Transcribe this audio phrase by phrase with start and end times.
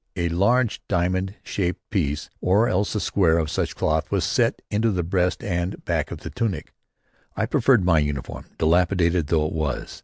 [0.15, 4.89] A large diamond shaped piece or else a square of such cloth was set into
[4.89, 6.73] the breast and back of the tunic.
[7.37, 9.99] I preferred my uniform, dilapidated though it was.